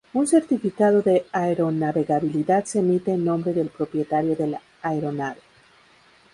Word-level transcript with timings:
Un 0.15 0.25
certificado 0.25 1.03
de 1.03 1.27
aeronavegabilidad 1.31 2.65
se 2.65 2.79
emite 2.79 3.11
en 3.11 3.23
nombre 3.23 3.53
del 3.53 3.67
propietario 3.69 4.35
del 4.35 4.57
aeronave. 4.81 5.41